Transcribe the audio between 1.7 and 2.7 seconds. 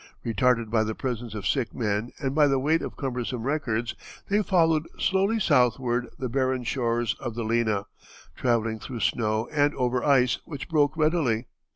men and by the